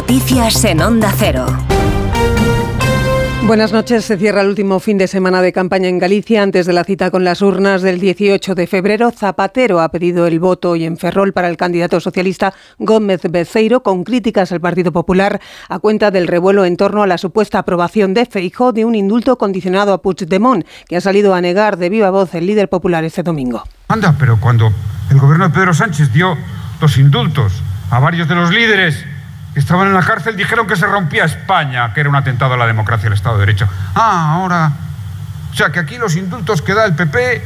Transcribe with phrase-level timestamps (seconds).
[0.00, 1.44] Noticias en Onda Cero.
[3.46, 4.02] Buenas noches.
[4.06, 6.42] Se cierra el último fin de semana de campaña en Galicia.
[6.42, 10.40] Antes de la cita con las urnas del 18 de febrero, Zapatero ha pedido el
[10.40, 15.38] voto y en Ferrol para el candidato socialista Gómez Beceiro, con críticas al Partido Popular
[15.68, 19.36] a cuenta del revuelo en torno a la supuesta aprobación de Feijó de un indulto
[19.36, 23.22] condicionado a Puigdemont, que ha salido a negar de viva voz el líder popular este
[23.22, 23.64] domingo.
[23.88, 24.72] Anda, pero cuando
[25.10, 26.38] el gobierno de Pedro Sánchez dio
[26.80, 27.52] los indultos
[27.90, 29.04] a varios de los líderes
[29.54, 32.66] estaban en la cárcel dijeron que se rompía España, que era un atentado a la
[32.66, 33.68] democracia y al Estado de Derecho.
[33.94, 34.72] Ah, ahora...
[35.52, 37.42] O sea, que aquí los indultos que da el PP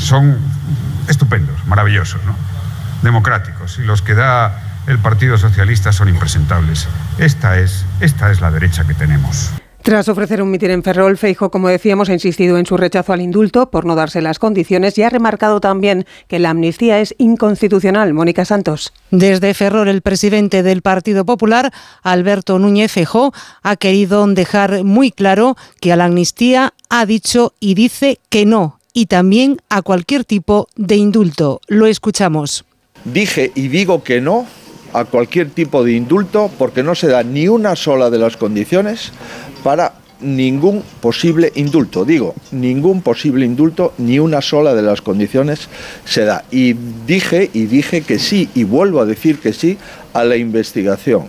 [0.00, 0.38] son
[1.06, 2.34] estupendos, maravillosos, ¿no?
[3.02, 3.78] Democráticos.
[3.78, 6.88] Y los que da el Partido Socialista son impresentables.
[7.18, 9.52] Esta es, esta es la derecha que tenemos.
[9.88, 13.22] Tras ofrecer un mitin en Ferrol, Feijo, como decíamos, ha insistido en su rechazo al
[13.22, 18.12] indulto por no darse las condiciones y ha remarcado también que la amnistía es inconstitucional.
[18.12, 18.92] Mónica Santos.
[19.10, 21.72] Desde Ferrol, el presidente del Partido Popular,
[22.02, 27.72] Alberto Núñez Feijóo, ha querido dejar muy claro que a la amnistía ha dicho y
[27.72, 31.62] dice que no, y también a cualquier tipo de indulto.
[31.66, 32.66] Lo escuchamos.
[33.06, 34.44] Dije y digo que no
[34.92, 39.12] a cualquier tipo de indulto porque no se da ni una sola de las condiciones
[39.62, 42.04] para ningún posible indulto.
[42.04, 45.68] Digo, ningún posible indulto, ni una sola de las condiciones
[46.04, 46.44] se da.
[46.50, 46.74] Y
[47.06, 49.78] dije, y dije que sí, y vuelvo a decir que sí,
[50.12, 51.26] a la investigación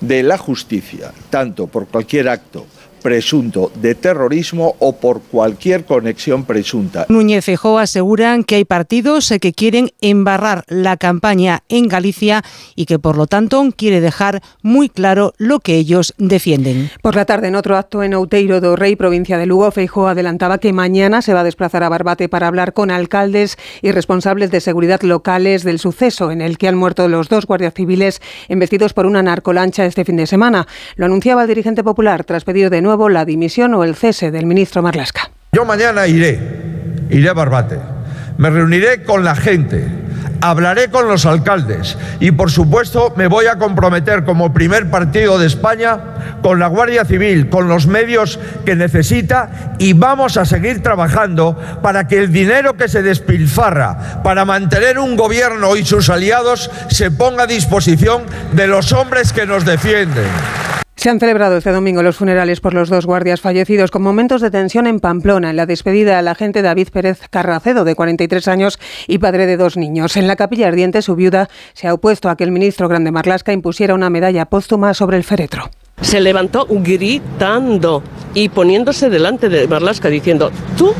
[0.00, 2.66] de la justicia, tanto por cualquier acto
[3.02, 7.06] presunto de terrorismo o por cualquier conexión presunta.
[7.08, 12.42] Núñez Feijóo aseguran que hay partidos que quieren embarrar la campaña en Galicia
[12.76, 16.90] y que por lo tanto quiere dejar muy claro lo que ellos defienden.
[17.02, 20.58] Por la tarde, en otro acto en Outeiro do Rey, provincia de Lugo, Feijóo adelantaba
[20.58, 24.60] que mañana se va a desplazar a Barbate para hablar con alcaldes y responsables de
[24.60, 29.06] seguridad locales del suceso en el que han muerto los dos guardias civiles embestidos por
[29.06, 30.66] una narcolancha este fin de semana.
[30.96, 34.46] Lo anunciaba el dirigente popular tras pedir de nuevo la dimisión o el cese del
[34.46, 35.30] ministro Marlasca.
[35.52, 36.38] Yo mañana iré,
[37.10, 37.78] iré a Barbate,
[38.38, 39.86] me reuniré con la gente,
[40.40, 45.46] hablaré con los alcaldes y por supuesto me voy a comprometer como primer partido de
[45.46, 45.98] España
[46.42, 52.08] con la Guardia Civil, con los medios que necesita y vamos a seguir trabajando para
[52.08, 57.44] que el dinero que se despilfarra para mantener un gobierno y sus aliados se ponga
[57.44, 58.22] a disposición
[58.52, 60.26] de los hombres que nos defienden.
[60.94, 64.50] Se han celebrado este domingo los funerales por los dos guardias fallecidos con momentos de
[64.50, 69.18] tensión en Pamplona, en la despedida al agente David Pérez Carracedo, de 43 años y
[69.18, 70.16] padre de dos niños.
[70.16, 73.52] En la capilla ardiente, su viuda se ha opuesto a que el ministro Grande Marlasca
[73.52, 75.70] impusiera una medalla póstuma sobre el féretro.
[76.00, 78.02] Se levantó gritando
[78.34, 80.94] y poniéndose delante de Marlasca diciendo, tú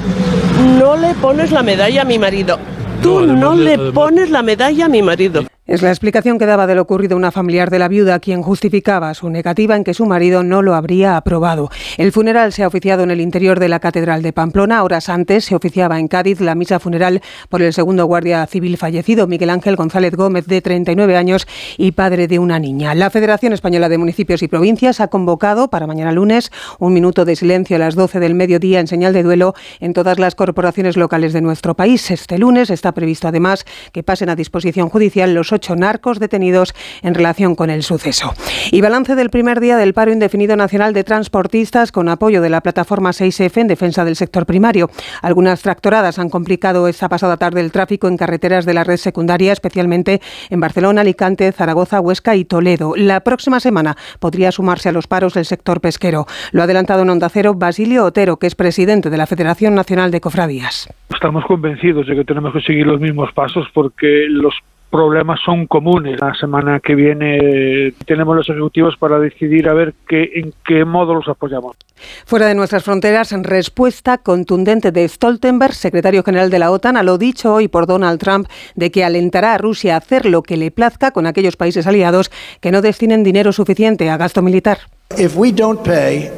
[0.78, 2.58] no le pones la medalla a mi marido,
[3.02, 5.44] tú no le pones la medalla a mi marido.
[5.64, 9.14] Es la explicación que daba de lo ocurrido una familiar de la viuda, quien justificaba
[9.14, 11.70] su negativa en que su marido no lo habría aprobado.
[11.98, 14.82] El funeral se ha oficiado en el interior de la Catedral de Pamplona.
[14.82, 19.28] Horas antes se oficiaba en Cádiz la misa funeral por el segundo guardia civil fallecido,
[19.28, 21.46] Miguel Ángel González Gómez, de 39 años
[21.78, 22.96] y padre de una niña.
[22.96, 27.36] La Federación Española de Municipios y Provincias ha convocado para mañana lunes un minuto de
[27.36, 31.32] silencio a las 12 del mediodía en señal de duelo en todas las corporaciones locales
[31.32, 32.10] de nuestro país.
[32.10, 37.14] Este lunes está previsto además que pasen a disposición judicial los ocho narcos detenidos en
[37.14, 38.34] relación con el suceso.
[38.70, 42.60] Y balance del primer día del paro indefinido nacional de transportistas con apoyo de la
[42.60, 44.90] plataforma 6F en defensa del sector primario.
[45.20, 49.52] Algunas tractoradas han complicado esta pasada tarde el tráfico en carreteras de la red secundaria,
[49.52, 50.20] especialmente
[50.50, 52.94] en Barcelona, Alicante, Zaragoza, Huesca y Toledo.
[52.96, 56.26] La próxima semana podría sumarse a los paros del sector pesquero.
[56.52, 60.10] Lo ha adelantado en Onda Cero Basilio Otero, que es presidente de la Federación Nacional
[60.10, 60.88] de Cofradías.
[61.12, 64.54] Estamos convencidos de que tenemos que seguir los mismos pasos porque los
[64.92, 66.20] problemas son comunes.
[66.20, 71.14] La semana que viene tenemos los ejecutivos para decidir a ver qué, en qué modo
[71.14, 71.76] los apoyamos.
[72.26, 77.02] Fuera de nuestras fronteras, en respuesta contundente de Stoltenberg, secretario general de la OTAN, a
[77.02, 80.58] lo dicho hoy por Donald Trump de que alentará a Rusia a hacer lo que
[80.58, 82.30] le plazca con aquellos países aliados
[82.60, 84.78] que no destinen dinero suficiente a gasto militar.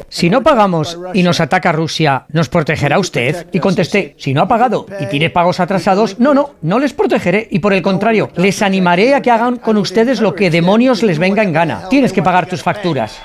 [0.09, 3.47] Si no pagamos y nos ataca Rusia, ¿nos protegerá usted?
[3.53, 7.49] Y contesté, si no ha pagado y tiene pagos atrasados, no, no, no les protegeré
[7.51, 11.19] y por el contrario, les animaré a que hagan con ustedes lo que demonios les
[11.19, 11.89] venga en gana.
[11.89, 13.19] Tienes que pagar tus facturas.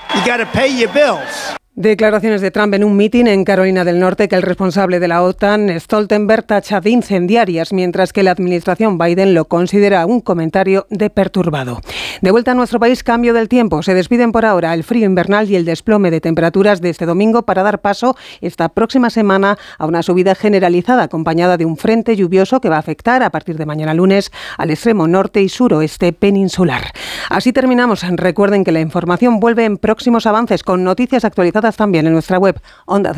[1.76, 5.22] Declaraciones de Trump en un mitin en Carolina del Norte que el responsable de la
[5.22, 11.12] OTAN, Stoltenberg, tacha de incendiarias, mientras que la administración Biden lo considera un comentario de
[11.12, 11.80] perturbado.
[12.22, 13.84] De vuelta a nuestro país, cambio del tiempo.
[13.84, 17.44] Se despiden por ahora el frío invernal y el desplome de temperaturas de este domingo
[17.44, 22.60] para dar paso esta próxima semana a una subida generalizada acompañada de un frente lluvioso
[22.60, 26.92] que va a afectar a partir de mañana lunes al extremo norte y suroeste peninsular.
[27.30, 28.04] Así terminamos.
[28.04, 32.60] Recuerden que la información vuelve en próximos avances con noticias actualizadas también en nuestra web